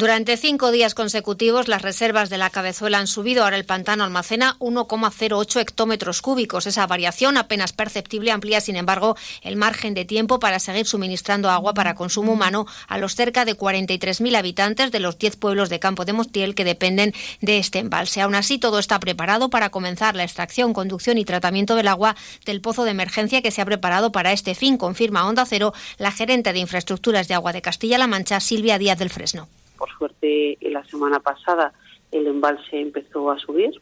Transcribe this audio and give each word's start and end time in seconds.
Durante 0.00 0.38
cinco 0.38 0.70
días 0.70 0.94
consecutivos, 0.94 1.68
las 1.68 1.82
reservas 1.82 2.30
de 2.30 2.38
la 2.38 2.48
cabezuela 2.48 2.98
han 2.98 3.06
subido. 3.06 3.44
Ahora 3.44 3.58
el 3.58 3.66
pantano 3.66 4.02
almacena 4.02 4.56
1,08 4.58 5.60
hectómetros 5.60 6.22
cúbicos. 6.22 6.66
Esa 6.66 6.86
variación 6.86 7.36
apenas 7.36 7.74
perceptible 7.74 8.30
amplía, 8.30 8.62
sin 8.62 8.76
embargo, 8.76 9.14
el 9.42 9.56
margen 9.56 9.92
de 9.92 10.06
tiempo 10.06 10.38
para 10.38 10.58
seguir 10.58 10.86
suministrando 10.86 11.50
agua 11.50 11.74
para 11.74 11.96
consumo 11.96 12.32
humano 12.32 12.64
a 12.88 12.96
los 12.96 13.14
cerca 13.14 13.44
de 13.44 13.54
43.000 13.54 14.38
habitantes 14.38 14.90
de 14.90 15.00
los 15.00 15.18
10 15.18 15.36
pueblos 15.36 15.68
de 15.68 15.80
Campo 15.80 16.06
de 16.06 16.14
Mostiel 16.14 16.54
que 16.54 16.64
dependen 16.64 17.12
de 17.42 17.58
este 17.58 17.80
embalse. 17.80 18.22
Aún 18.22 18.36
así, 18.36 18.56
todo 18.56 18.78
está 18.78 18.98
preparado 19.00 19.50
para 19.50 19.68
comenzar 19.68 20.16
la 20.16 20.24
extracción, 20.24 20.72
conducción 20.72 21.18
y 21.18 21.26
tratamiento 21.26 21.74
del 21.74 21.88
agua 21.88 22.16
del 22.46 22.62
pozo 22.62 22.84
de 22.84 22.92
emergencia 22.92 23.42
que 23.42 23.50
se 23.50 23.60
ha 23.60 23.66
preparado 23.66 24.12
para 24.12 24.32
este 24.32 24.54
fin, 24.54 24.78
confirma 24.78 25.28
Onda 25.28 25.44
Cero 25.44 25.74
la 25.98 26.10
gerente 26.10 26.54
de 26.54 26.60
infraestructuras 26.60 27.28
de 27.28 27.34
agua 27.34 27.52
de 27.52 27.60
Castilla-La 27.60 28.06
Mancha, 28.06 28.40
Silvia 28.40 28.78
Díaz 28.78 28.98
del 28.98 29.10
Fresno. 29.10 29.50
Por 29.80 29.88
suerte, 29.96 30.58
la 30.60 30.84
semana 30.84 31.20
pasada 31.20 31.72
el 32.12 32.26
embalse 32.26 32.78
empezó 32.78 33.30
a 33.30 33.38
subir 33.38 33.80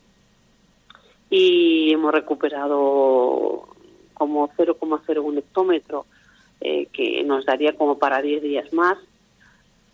y 1.28 1.92
hemos 1.92 2.12
recuperado 2.12 3.66
como 4.14 4.48
0,01 4.50 5.38
hectómetro 5.38 6.06
eh, 6.60 6.86
que 6.92 7.24
nos 7.24 7.44
daría 7.44 7.72
como 7.72 7.98
para 7.98 8.22
10 8.22 8.42
días 8.42 8.72
más 8.72 8.96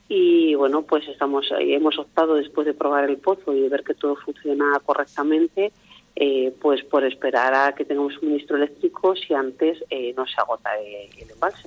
y 0.07 0.55
bueno 0.57 0.83
pues 0.83 1.09
estamos 1.09 1.47
hemos 1.59 1.98
optado 1.98 2.34
después 2.34 2.67
de 2.67 2.75
probar 2.75 3.09
el 3.09 3.17
pozo 3.17 3.55
y 3.55 3.61
de 3.61 3.71
ver 3.71 3.83
que 3.83 3.95
todo 3.95 4.15
funciona 4.17 4.79
correctamente 4.84 5.73
eh, 6.17 6.55
pues 6.61 6.84
por 6.84 7.03
esperar 7.05 7.55
a 7.55 7.75
que 7.75 7.87
tengamos 7.87 8.12
suministro 8.12 8.59
eléctrico 8.59 9.17
si 9.17 9.33
antes 9.33 9.83
eh, 9.89 10.12
no 10.15 10.27
se 10.27 10.39
agota 10.39 10.71
el 10.79 11.31
embalse. 11.31 11.67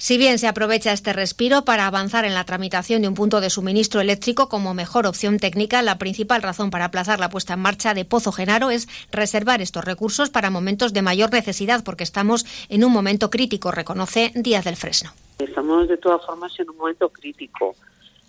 Si 0.00 0.16
bien 0.16 0.38
se 0.38 0.48
aprovecha 0.48 0.94
este 0.94 1.12
respiro 1.12 1.66
para 1.66 1.86
avanzar 1.86 2.24
en 2.24 2.32
la 2.32 2.44
tramitación 2.44 3.02
de 3.02 3.08
un 3.08 3.14
punto 3.14 3.42
de 3.42 3.50
suministro 3.50 4.00
eléctrico 4.00 4.48
como 4.48 4.72
mejor 4.72 5.06
opción 5.06 5.38
técnica, 5.38 5.82
la 5.82 5.98
principal 5.98 6.40
razón 6.40 6.70
para 6.70 6.86
aplazar 6.86 7.20
la 7.20 7.28
puesta 7.28 7.52
en 7.52 7.60
marcha 7.60 7.92
de 7.92 8.06
Pozo 8.06 8.32
Genaro 8.32 8.70
es 8.70 8.88
reservar 9.12 9.60
estos 9.60 9.84
recursos 9.84 10.30
para 10.30 10.48
momentos 10.48 10.94
de 10.94 11.02
mayor 11.02 11.30
necesidad, 11.30 11.84
porque 11.84 12.02
estamos 12.02 12.46
en 12.70 12.82
un 12.82 12.92
momento 12.92 13.28
crítico, 13.28 13.72
reconoce 13.72 14.32
Díaz 14.34 14.64
del 14.64 14.76
Fresno. 14.76 15.10
Estamos 15.38 15.86
de 15.86 15.98
todas 15.98 16.24
formas 16.24 16.58
en 16.58 16.70
un 16.70 16.78
momento 16.78 17.10
crítico. 17.10 17.76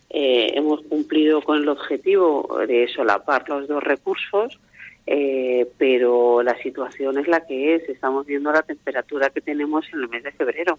Eh, 0.09 0.51
hemos 0.55 0.81
cumplido 0.81 1.41
con 1.41 1.57
el 1.57 1.69
objetivo 1.69 2.59
de 2.67 2.89
solapar 2.93 3.47
los 3.47 3.69
dos 3.69 3.81
recursos, 3.81 4.59
eh, 5.07 5.65
pero 5.77 6.43
la 6.43 6.61
situación 6.61 7.17
es 7.17 7.29
la 7.29 7.45
que 7.47 7.75
es. 7.75 7.87
Estamos 7.87 8.25
viendo 8.25 8.51
la 8.51 8.61
temperatura 8.61 9.29
que 9.29 9.39
tenemos 9.39 9.85
en 9.93 10.01
el 10.01 10.09
mes 10.09 10.23
de 10.23 10.33
febrero. 10.33 10.77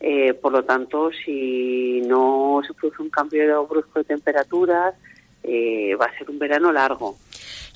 Eh, 0.00 0.34
por 0.34 0.52
lo 0.52 0.64
tanto, 0.64 1.10
si 1.24 2.02
no 2.02 2.60
se 2.66 2.74
produce 2.74 3.02
un 3.02 3.10
cambio 3.10 3.66
brusco 3.66 3.98
de 3.98 4.04
temperaturas, 4.04 4.94
eh, 5.42 5.94
va 5.94 6.06
a 6.06 6.18
ser 6.18 6.30
un 6.30 6.38
verano 6.38 6.72
largo. 6.72 7.16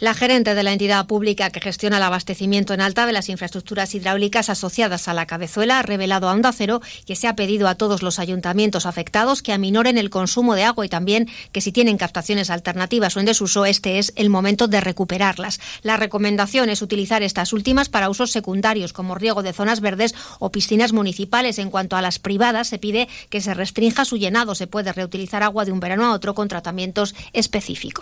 La 0.01 0.15
gerente 0.15 0.55
de 0.55 0.63
la 0.63 0.73
entidad 0.73 1.07
pública 1.07 1.51
que 1.51 1.61
gestiona 1.61 1.99
el 1.99 2.03
abastecimiento 2.03 2.73
en 2.73 2.81
alta 2.81 3.05
de 3.05 3.13
las 3.13 3.29
infraestructuras 3.29 3.95
hidráulicas 3.95 4.49
asociadas 4.49 5.09
a 5.09 5.13
la 5.13 5.27
cabezuela 5.27 5.79
ha 5.79 5.83
revelado 5.83 6.27
a 6.27 6.33
Onda 6.33 6.53
Cero 6.53 6.81
que 7.05 7.17
se 7.17 7.29
ha 7.29 7.37
pedido 7.37 7.69
a 7.69 7.75
todos 7.75 8.03
los 8.03 8.19
ayuntamientos 8.19 8.87
afectados 8.87 9.43
que 9.43 9.53
aminoren 9.53 9.99
el 9.99 10.09
consumo 10.09 10.55
de 10.55 10.65
agua 10.65 10.87
y 10.87 10.89
también 10.89 11.29
que 11.53 11.61
si 11.61 11.71
tienen 11.71 11.99
captaciones 11.99 12.49
alternativas 12.49 13.15
o 13.15 13.21
en 13.21 13.27
desuso, 13.27 13.67
este 13.67 13.99
es 13.99 14.15
el 14.17 14.31
momento 14.31 14.69
de 14.69 14.81
recuperarlas. 14.81 15.61
La 15.83 15.99
recomendación 15.99 16.71
es 16.71 16.81
utilizar 16.81 17.23
estas 17.23 17.53
últimas 17.53 17.91
para 17.91 18.09
usos 18.09 18.31
secundarios 18.31 18.95
como 18.95 19.17
riego 19.17 19.43
de 19.43 19.53
zonas 19.53 19.83
verdes 19.83 20.15
o 20.39 20.51
piscinas 20.51 20.95
municipales. 20.95 21.59
En 21.59 21.69
cuanto 21.69 21.97
a 21.97 22.01
las 22.01 22.19
privadas, 22.19 22.69
se 22.69 22.79
pide 22.79 23.07
que 23.29 23.43
se 23.43 23.53
restrinja 23.53 24.07
su 24.07 24.17
llenado. 24.17 24.55
Se 24.55 24.67
puede 24.67 24.95
reutilizar 24.95 25.43
agua 25.43 25.67
de 25.67 25.73
un 25.73 25.81
verano 25.81 26.07
a 26.07 26.15
otro 26.15 26.35
con 26.35 26.49
tratamientos 26.49 27.15
específicos. 27.35 27.99